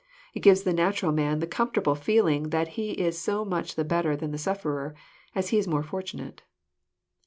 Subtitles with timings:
[0.33, 4.15] It gives the natural man the comfortable feeling that he is so much the better
[4.15, 4.95] than the sufferer,
[5.35, 6.41] as he is more fortunate."